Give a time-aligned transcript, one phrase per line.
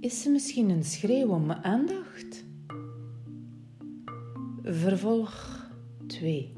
[0.00, 2.44] Is ze misschien een schreeuw om aandacht?
[4.62, 5.66] Vervolg
[6.06, 6.52] 2.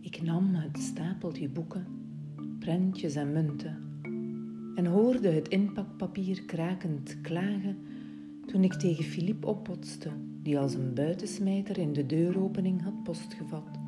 [0.00, 1.86] Ik nam het stapeltje boeken,
[2.58, 3.76] prentjes en munten
[4.74, 7.76] en hoorde het inpakpapier krakend klagen
[8.46, 10.10] toen ik tegen Philippe oppotste,
[10.42, 13.87] die als een buitensmijter in de deuropening had postgevat.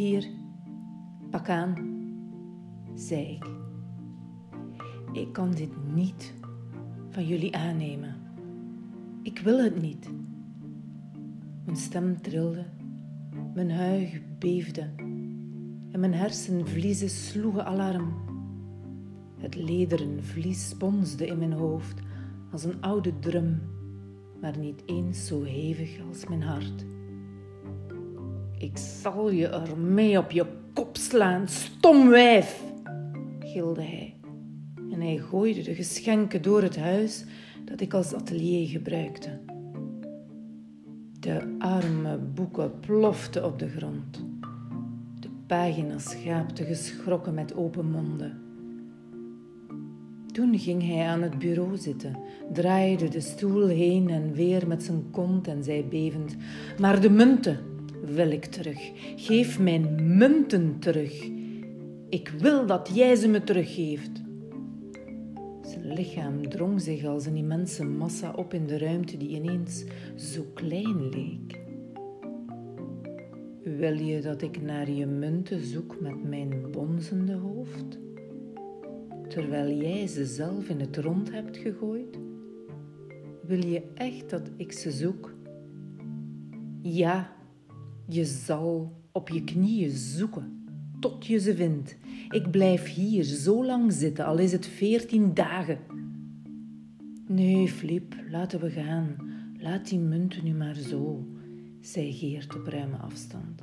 [0.00, 0.28] Hier,
[1.30, 1.74] pak aan,
[2.94, 3.46] zei ik.
[5.12, 6.34] Ik kan dit niet
[7.10, 8.16] van jullie aannemen.
[9.22, 10.10] Ik wil het niet.
[11.64, 12.64] Mijn stem trilde,
[13.54, 14.90] mijn huig beefde
[15.90, 18.14] en mijn hersenvliezen sloegen alarm.
[19.38, 22.00] Het lederen vlies sponsde in mijn hoofd
[22.52, 23.62] als een oude drum,
[24.40, 26.84] maar niet eens zo hevig als mijn hart.
[28.60, 32.62] Ik zal je ermee op je kop slaan, stom wijf,
[33.38, 34.16] gilde hij.
[34.92, 37.24] En hij gooide de geschenken door het huis
[37.64, 39.40] dat ik als atelier gebruikte.
[41.20, 44.24] De arme boeken ploften op de grond.
[45.20, 48.40] De pagina's schaapten geschrokken met open monden.
[50.32, 52.16] Toen ging hij aan het bureau zitten,
[52.52, 56.36] draaide de stoel heen en weer met zijn kont en zei bevend:
[56.78, 57.58] Maar de munten
[58.02, 58.90] wil ik terug.
[59.16, 61.30] Geef mijn munten terug.
[62.08, 64.22] Ik wil dat jij ze me teruggeeft.
[65.62, 69.84] Zijn lichaam drong zich als een immense massa op in de ruimte die ineens
[70.16, 71.58] zo klein leek.
[73.62, 77.98] Wil je dat ik naar je munten zoek met mijn bonzende hoofd?
[79.28, 82.18] Terwijl jij ze zelf in het rond hebt gegooid?
[83.46, 85.34] Wil je echt dat ik ze zoek?
[86.82, 87.36] Ja,
[88.14, 90.60] je zal op je knieën zoeken
[91.00, 91.96] tot je ze vindt.
[92.28, 95.78] Ik blijf hier zo lang zitten, al is het veertien dagen.
[97.26, 99.16] Nee, Flip, laten we gaan.
[99.58, 101.26] Laat die munten nu maar zo,
[101.80, 103.62] zei Geert op ruime afstand.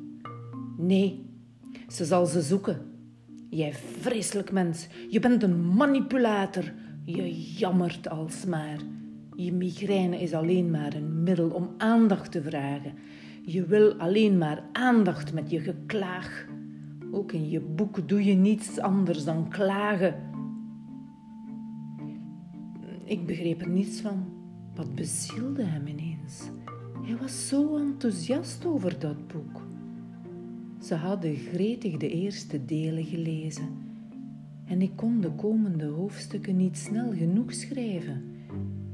[0.78, 1.26] Nee,
[1.88, 2.82] ze zal ze zoeken.
[3.50, 6.74] Jij vreselijk mens, je bent een manipulator.
[7.06, 8.78] Je jammert alsmaar.
[9.36, 12.94] Je migraine is alleen maar een middel om aandacht te vragen.
[13.50, 16.48] Je wil alleen maar aandacht met je geklaag.
[17.12, 20.16] Ook in je boek doe je niets anders dan klagen.
[23.04, 24.26] Ik begreep er niets van.
[24.76, 26.50] Wat bezielde hem ineens?
[27.02, 29.62] Hij was zo enthousiast over dat boek.
[30.82, 33.68] Ze hadden gretig de eerste delen gelezen
[34.66, 38.24] en ik kon de komende hoofdstukken niet snel genoeg schrijven.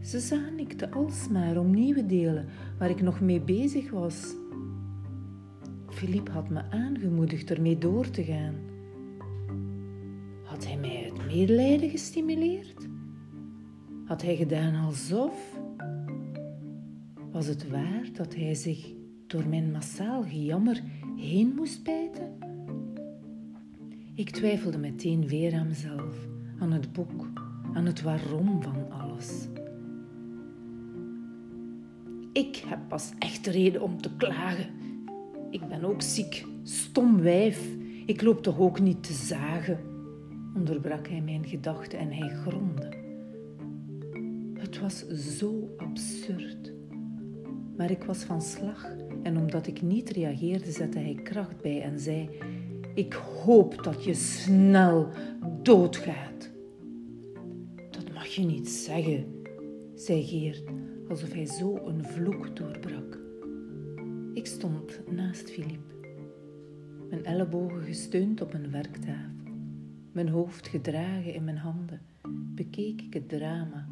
[0.02, 2.46] Ze zanikte alsmaar om nieuwe delen
[2.80, 4.41] waar ik nog mee bezig was.
[6.03, 8.56] Philippe had me aangemoedigd ermee door te gaan.
[10.44, 12.88] Had hij mij het medelijden gestimuleerd?
[14.06, 15.59] Had hij gedaan alsof?
[17.31, 18.94] Was het waar dat hij zich
[19.28, 20.81] door mijn massaal gejammer
[21.18, 22.38] heen moest bijten?
[24.16, 26.28] Ik twijfelde meteen weer aan mezelf,
[26.59, 27.28] aan het boek,
[27.74, 29.47] aan het waarom van alles.
[32.34, 34.82] Ik heb pas echt reden om te klagen,
[35.53, 37.68] ik ben ook ziek, stom wijf.
[38.06, 39.80] Ik loop toch ook niet te zagen?
[40.56, 42.90] Onderbrak hij mijn gedachten en hij gromde.
[44.53, 46.74] Het was zo absurd.
[47.78, 48.88] Maar ik was van slag
[49.24, 52.30] en omdat ik niet reageerde, zette hij kracht bij en zei:
[52.94, 55.09] Ik hoop dat je snel
[55.62, 56.52] doodgaat.
[57.91, 59.25] Dat mag je niet zeggen,
[59.96, 60.64] zei Geert,
[61.09, 63.22] alsof hij zo een vloek doorbrak.
[64.33, 65.94] Ik stond naast Philippe,
[67.09, 69.53] mijn ellebogen gesteund op een werktafel,
[70.11, 72.01] mijn hoofd gedragen in mijn handen,
[72.55, 73.88] bekeek ik het drama,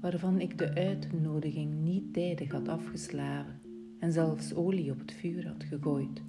[0.00, 3.60] waarvan ik de uitnodiging niet tijdig had afgeslagen
[3.98, 6.22] en zelfs olie op het vuur had gegooid.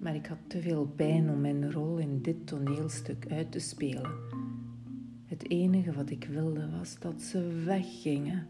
[0.00, 4.10] Maar ik had te veel pijn om mijn rol in dit toneelstuk uit te spelen.
[5.24, 8.46] Het enige wat ik wilde was dat ze weggingen.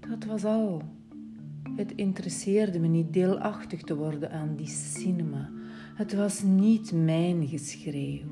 [0.00, 0.97] Dat was al.
[1.78, 5.50] Het interesseerde me niet deelachtig te worden aan die cinema.
[5.94, 8.26] Het was niet mijn geschreeuw.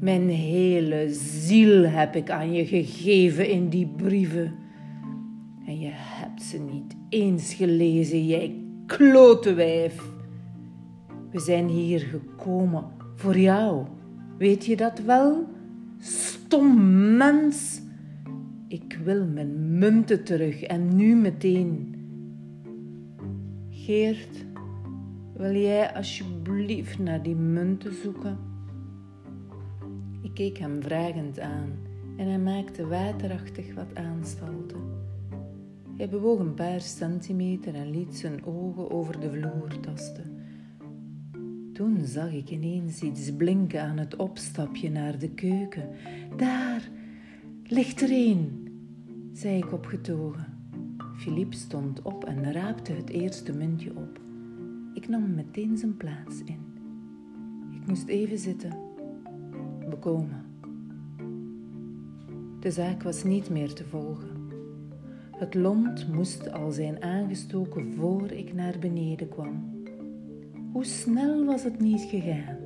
[0.00, 4.54] Mijn hele ziel heb ik aan je gegeven in die brieven.
[5.66, 8.54] En je hebt ze niet eens gelezen, jij
[8.86, 10.02] klote wijf.
[11.30, 12.84] We zijn hier gekomen
[13.14, 13.86] voor jou.
[14.38, 15.48] Weet je dat wel?
[15.98, 17.80] Stom mens.
[18.68, 21.94] Ik wil mijn munten terug en nu meteen.
[23.70, 24.44] Geert,
[25.36, 28.38] wil jij alsjeblieft naar die munten zoeken?
[30.22, 31.72] Ik keek hem vragend aan
[32.16, 34.80] en hij maakte waterachtig wat aanstalten.
[35.96, 40.36] Hij bewoog een paar centimeter en liet zijn ogen over de vloer tasten.
[41.72, 45.88] Toen zag ik ineens iets blinken aan het opstapje naar de keuken.
[46.36, 46.90] Daar
[47.68, 48.68] ligt er een,
[49.32, 50.46] zei ik opgetogen.
[51.16, 54.20] Philippe stond op en raapte het eerste muntje op.
[54.94, 56.60] Ik nam meteen zijn plaats in.
[57.72, 58.78] Ik moest even zitten,
[59.88, 60.44] bekomen.
[62.60, 64.48] De zaak was niet meer te volgen.
[65.36, 69.84] Het lont moest al zijn aangestoken voor ik naar beneden kwam.
[70.72, 72.65] Hoe snel was het niet gegaan?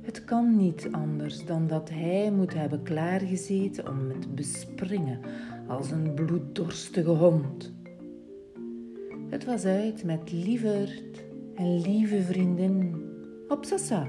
[0.00, 5.20] Het kan niet anders dan dat hij moet hebben klaargezeten om me te bespringen
[5.66, 7.72] als een bloeddorstige hond.
[9.28, 11.24] Het was uit met lieverd
[11.54, 12.94] en lieve vriendin
[13.48, 14.08] op Sassa.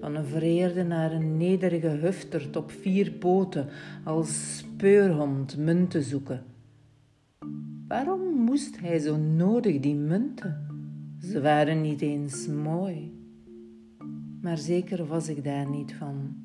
[0.00, 3.68] Van een vereerde naar een nederige huftert op vier poten
[4.04, 6.44] als speurhond munten zoeken.
[7.88, 10.66] Waarom moest hij zo nodig die munten?
[11.22, 13.19] Ze waren niet eens mooi.
[14.40, 16.36] Maar zeker was ik daar niet van,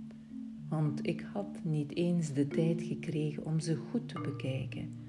[0.70, 5.04] want ik had niet eens de tijd gekregen om ze goed te bekijken.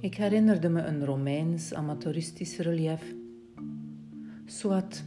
[0.00, 3.14] Ik herinnerde me een Romeins amateuristisch relief.
[4.44, 5.04] Swat,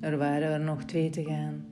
[0.00, 1.64] er waren er nog twee te gaan.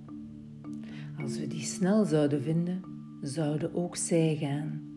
[1.22, 2.82] Als we die snel zouden vinden,
[3.20, 4.91] zouden ook zij gaan.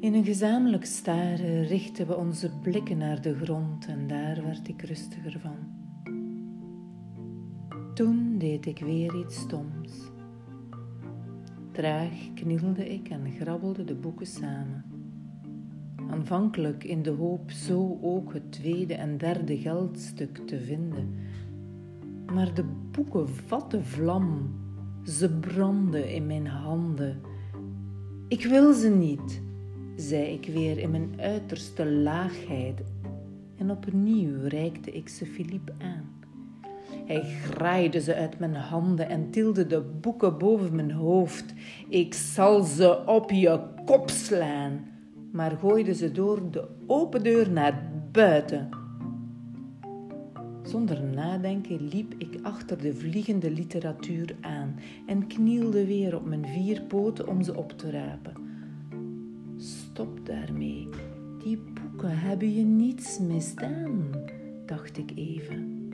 [0.00, 4.82] In een gezamenlijk staren richten we onze blikken naar de grond en daar werd ik
[4.82, 5.56] rustiger van.
[7.94, 10.10] Toen deed ik weer iets stoms.
[11.72, 14.84] Traag knielde ik en grabbelde de boeken samen.
[16.10, 21.14] Aanvankelijk in de hoop zo ook het tweede en derde geldstuk te vinden.
[22.32, 24.50] Maar de boeken vatten vlam.
[25.04, 27.20] Ze brandden in mijn handen.
[28.28, 29.46] Ik wil ze niet
[30.00, 32.80] zei ik weer in mijn uiterste laagheid.
[33.56, 36.16] En opnieuw reikte ik ze Philippe aan.
[37.06, 41.54] Hij graaide ze uit mijn handen en tilde de boeken boven mijn hoofd.
[41.88, 44.86] Ik zal ze op je kop slaan,
[45.32, 48.68] maar gooide ze door de open deur naar buiten.
[50.62, 56.82] Zonder nadenken liep ik achter de vliegende literatuur aan en knielde weer op mijn vier
[56.82, 58.37] poten om ze op te rapen.
[59.98, 60.88] Stop daarmee.
[61.42, 64.10] Die boeken hebben je niets misdaan,
[64.66, 65.88] dacht ik even.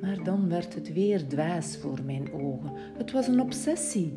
[0.00, 2.72] Maar dan werd het weer dwaas voor mijn ogen.
[2.74, 4.12] Het was een obsessie.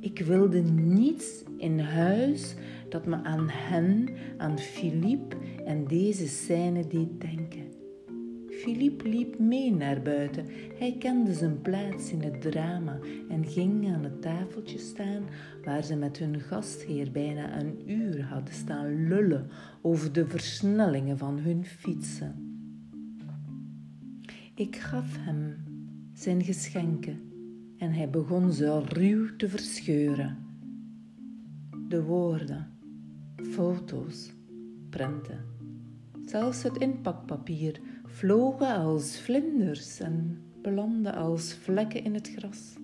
[0.00, 2.54] Ik wilde niets in huis
[2.88, 4.08] dat me aan hen,
[4.38, 7.71] aan Philippe en deze scène deed denken.
[8.62, 10.46] Philippe liep mee naar buiten.
[10.78, 12.98] Hij kende zijn plaats in het drama
[13.28, 15.22] en ging aan het tafeltje staan
[15.64, 19.48] waar ze met hun gastheer bijna een uur hadden staan lullen
[19.80, 22.56] over de versnellingen van hun fietsen.
[24.54, 25.56] Ik gaf hem
[26.12, 27.20] zijn geschenken
[27.78, 30.38] en hij begon ze ruw te verscheuren.
[31.88, 32.68] De woorden,
[33.42, 34.32] foto's,
[34.90, 35.44] prenten,
[36.24, 37.80] zelfs het inpakpapier
[38.12, 42.76] vlogen als vlinders en belanden als vlekken in het gras.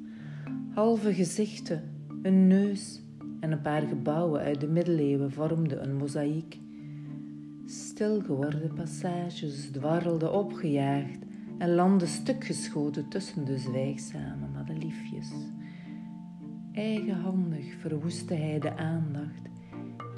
[0.75, 1.83] Halve gezichten,
[2.23, 3.03] een neus
[3.41, 6.59] en een paar gebouwen uit de middeleeuwen vormden een mozaïek.
[7.67, 11.19] Stil geworden passages dwarrelden opgejaagd
[11.59, 15.31] en landden stukgeschoten tussen de zwijgzame madeliefjes.
[16.73, 19.43] Eigenhandig verwoestte hij de aandacht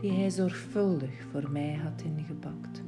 [0.01, 2.80] die hij zorgvuldig voor mij had ingepakt.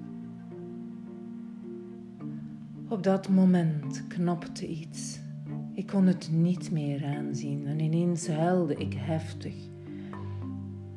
[2.93, 5.19] Op dat moment knapte iets.
[5.75, 9.55] Ik kon het niet meer aanzien en ineens huilde ik heftig.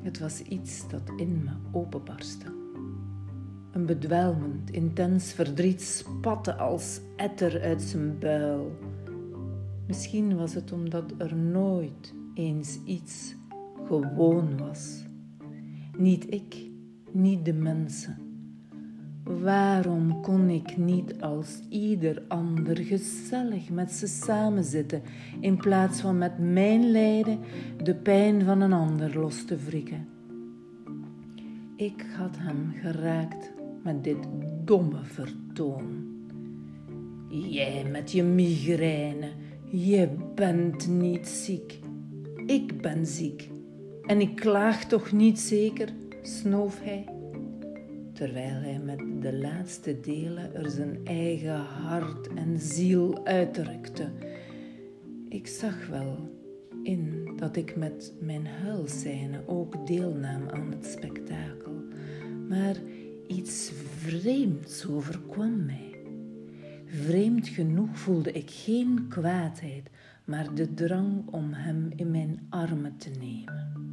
[0.02, 2.46] Het was iets dat in me openbarstte.
[3.72, 8.78] Een bedwelmend, intens verdriet spatte als etter uit zijn buil.
[9.88, 13.36] Misschien was het omdat er nooit eens iets
[13.88, 15.06] gewoon was.
[15.98, 16.70] Niet ik,
[17.12, 18.25] niet de mensen
[19.26, 25.02] Waarom kon ik niet als ieder ander gezellig met ze samenzitten,
[25.40, 27.40] in plaats van met mijn lijden
[27.84, 30.08] de pijn van een ander los te wrikken?
[31.76, 33.52] Ik had hem geraakt
[33.84, 34.28] met dit
[34.64, 36.06] domme vertoon.
[37.30, 39.30] Jij met je migraine,
[39.70, 41.80] je bent niet ziek.
[42.46, 43.50] Ik ben ziek.
[44.06, 45.90] En ik klaag toch niet zeker,
[46.22, 47.15] snoof hij.
[48.16, 54.10] Terwijl hij met de laatste delen er zijn eigen hart en ziel uitdrukte.
[55.30, 56.30] Ik zag wel
[56.84, 61.84] in dat ik met mijn huilscène ook deelnam aan het spektakel,
[62.50, 62.76] maar
[63.28, 66.00] iets vreemds overkwam mij.
[66.86, 69.90] Vreemd genoeg voelde ik geen kwaadheid,
[70.26, 73.85] maar de drang om hem in mijn armen te nemen.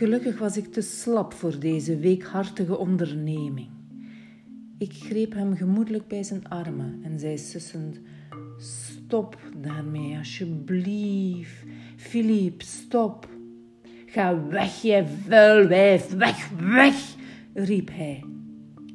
[0.00, 3.68] Gelukkig was ik te slap voor deze weekhartige onderneming.
[4.78, 8.00] Ik greep hem gemoedelijk bij zijn armen en zei sussend:
[8.58, 11.64] Stop daarmee, alsjeblieft.
[11.96, 13.28] Philippe, stop.
[14.06, 17.14] Ga weg, jij vuilwijf, weg, weg,
[17.54, 18.24] riep hij.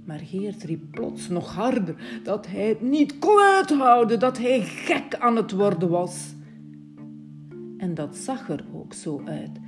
[0.05, 5.15] Maar Geert riep plots nog harder dat hij het niet kon uithouden, dat hij gek
[5.15, 6.33] aan het worden was.
[7.77, 9.59] En dat zag er ook zo uit.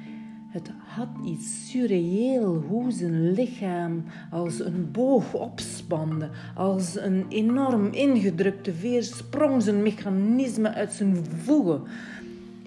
[0.48, 8.74] Het had iets surreëel hoe zijn lichaam als een boog opspande, als een enorm ingedrukte
[8.74, 11.82] veer sprong zijn mechanisme uit zijn voegen.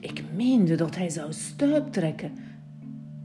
[0.01, 2.33] Ik meende dat hij zou stuiptrekken,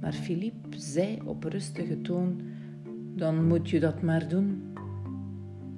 [0.02, 2.42] maar Philippe zei op rustige toon
[3.16, 4.74] dan moet je dat maar doen.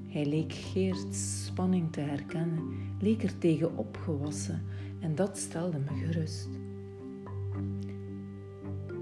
[0.07, 2.63] Hij leek Geert's spanning te herkennen,
[2.99, 4.61] leek er tegen opgewassen
[4.99, 6.49] en dat stelde me gerust.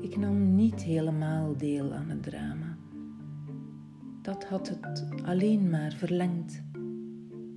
[0.05, 2.77] Ik nam niet helemaal deel aan het drama.
[4.21, 6.63] Dat had het alleen maar verlengd,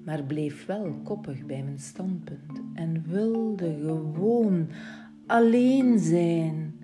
[0.04, 4.68] maar bleef wel koppig bij mijn standpunt en wilde gewoon
[5.26, 6.74] alleen zijn.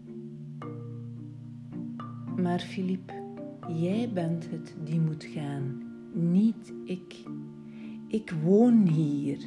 [2.37, 3.12] Maar Philippe
[3.68, 7.23] Jij bent het die moet gaan, niet ik.
[8.09, 9.38] Ik woon hier.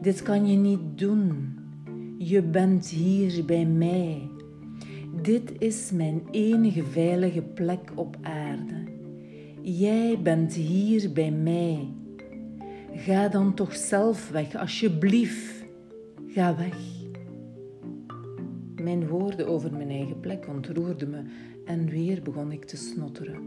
[0.00, 1.58] Dit kan je niet doen.
[2.18, 4.31] Je bent hier bij mij.
[5.22, 8.84] Dit is mijn enige veilige plek op aarde.
[9.60, 11.88] Jij bent hier bij mij.
[12.94, 15.64] Ga dan toch zelf weg, alsjeblieft.
[16.26, 16.76] Ga weg.
[18.82, 21.22] Mijn woorden over mijn eigen plek ontroerden me
[21.64, 23.42] en weer begon ik te snotteren,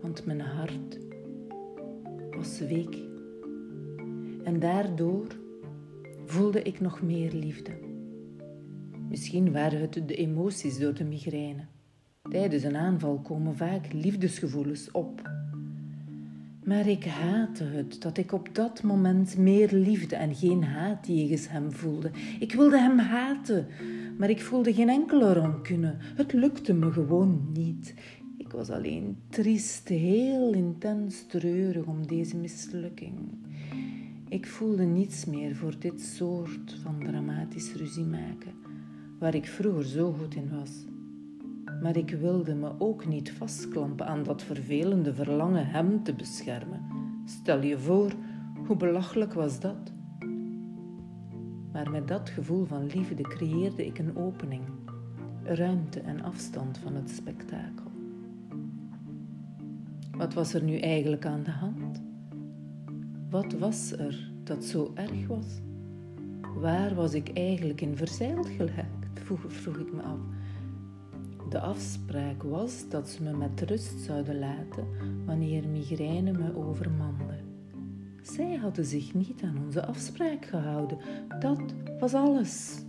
[0.00, 0.98] want mijn hart
[2.30, 2.96] was week.
[4.44, 5.26] En daardoor
[6.24, 7.91] voelde ik nog meer liefde.
[9.12, 11.64] Misschien waren het de emoties door de migraine.
[12.30, 15.30] Tijdens een aanval komen vaak liefdesgevoelens op.
[16.64, 21.48] Maar ik haatte het dat ik op dat moment meer liefde en geen haat jegens
[21.48, 22.10] hem voelde.
[22.38, 23.66] Ik wilde hem haten,
[24.18, 25.94] maar ik voelde geen enkele rancune.
[25.98, 27.94] Het lukte me gewoon niet.
[28.38, 33.14] Ik was alleen triest, heel intens treurig om deze mislukking.
[34.28, 38.52] Ik voelde niets meer voor dit soort van dramatisch ruzie maken,
[39.22, 40.84] waar ik vroeger zo goed in was.
[41.82, 46.80] Maar ik wilde me ook niet vastklampen aan dat vervelende verlangen hem te beschermen.
[47.24, 48.12] Stel je voor,
[48.66, 49.92] hoe belachelijk was dat?
[51.72, 54.62] Maar met dat gevoel van liefde creëerde ik een opening,
[55.42, 57.90] ruimte en afstand van het spektakel.
[60.10, 62.02] Wat was er nu eigenlijk aan de hand?
[63.30, 65.60] Wat was er dat zo erg was?
[66.54, 69.01] Waar was ik eigenlijk in verzeild geraakt?
[69.24, 70.18] Vroeg ik me af.
[71.48, 74.86] De afspraak was dat ze me met rust zouden laten
[75.26, 77.40] wanneer migraine me overmande.
[78.22, 80.98] Zij hadden zich niet aan onze afspraak gehouden.
[81.38, 81.60] Dat
[82.00, 82.84] was alles.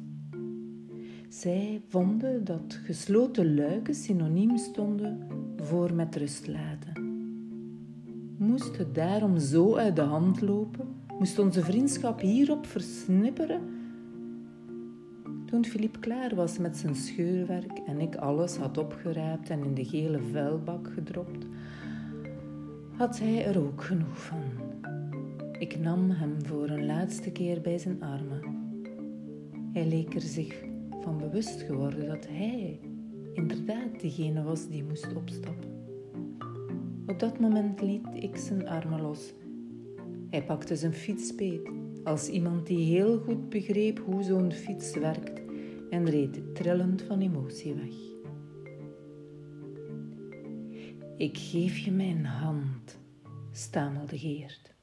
[1.30, 6.94] Zij vonden dat gesloten luiken synoniem stonden voor met rust laten.
[8.38, 10.88] Moest het daarom zo uit de hand lopen?
[11.20, 13.62] Moest onze vriendschap hierop versnipperen?
[15.54, 19.86] Toen Philippe klaar was met zijn scheurwerk en ik alles had opgeraapt en in de
[19.86, 21.46] gele vuilbak gedropt,
[22.98, 24.44] had hij er ook genoeg van.
[25.60, 28.42] Ik nam hem voor een laatste keer bij zijn armen.
[29.74, 30.64] Hij leek er zich
[31.02, 32.80] van bewust geworden dat hij
[33.34, 35.72] inderdaad degene was die moest opstappen.
[37.08, 39.34] Op dat moment liet ik zijn armen los.
[40.30, 41.70] Hij pakte zijn fiets beet,
[42.04, 45.43] als iemand die heel goed begreep hoe zo'n fiets werkt,
[45.94, 47.94] en reed trillend van emotie weg.
[51.18, 53.00] Ik geef je mijn hand,
[53.52, 54.76] stamelde Geert.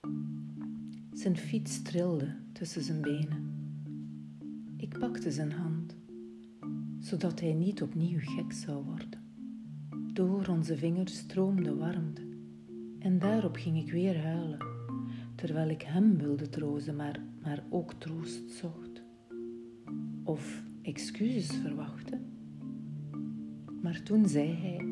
[1.13, 3.55] Zijn fiets trilde tussen zijn benen.
[4.77, 5.97] Ik pakte zijn hand,
[6.99, 9.21] zodat hij niet opnieuw gek zou worden.
[10.13, 12.29] Door onze vingers stroomde warmte
[12.99, 14.59] en daarop ging ik weer huilen,
[15.35, 19.03] terwijl ik hem wilde troosten, maar, maar ook troost zocht.
[20.25, 22.19] Of excuses verwachtte.
[23.83, 24.85] Maar toen zei hij: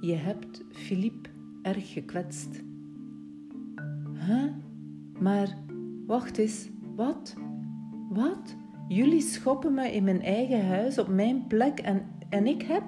[0.00, 1.28] je hebt Philippe
[1.62, 2.62] erg gekwetst.
[4.26, 4.50] Huh?
[5.18, 5.58] Maar
[6.06, 7.36] wacht eens, wat?
[8.08, 8.56] Wat?
[8.88, 12.84] Jullie schoppen me in mijn eigen huis op mijn plek en, en ik heb.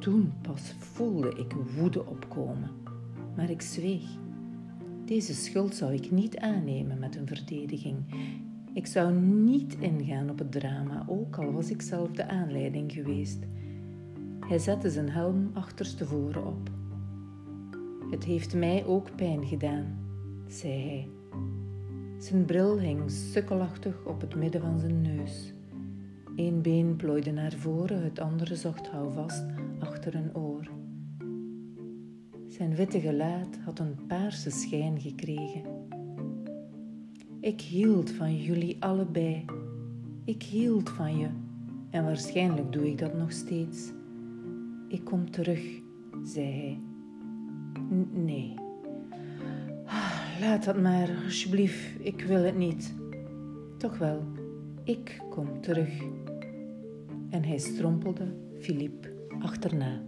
[0.00, 2.70] Toen pas voelde ik woede opkomen,
[3.36, 4.18] maar ik zweeg.
[5.04, 7.96] Deze schuld zou ik niet aannemen met een verdediging.
[8.72, 13.38] Ik zou niet ingaan op het drama, ook al was ik zelf de aanleiding geweest.
[14.40, 16.70] Hij zette zijn helm achterstevoren op.
[18.10, 19.98] Het heeft mij ook pijn gedaan,
[20.46, 21.08] zei hij.
[22.18, 25.52] Zijn bril hing sukkelachtig op het midden van zijn neus.
[26.36, 29.44] Eén been plooide naar voren, het andere zocht houvast
[29.78, 30.70] achter een oor.
[32.48, 35.62] Zijn witte gelaat had een paarse schijn gekregen.
[37.40, 39.44] Ik hield van jullie allebei.
[40.24, 41.28] Ik hield van je
[41.90, 43.92] en waarschijnlijk doe ik dat nog steeds.
[44.88, 45.60] Ik kom terug,
[46.24, 46.80] zei hij.
[48.12, 48.54] nee.
[49.84, 52.04] Ah, laat dat maar, alsjeblieft.
[52.06, 52.94] Ik wil het niet.
[53.76, 54.22] Toch wel,
[54.84, 56.00] ik kom terug.
[57.30, 60.02] En hij strompelde Philippe achterna.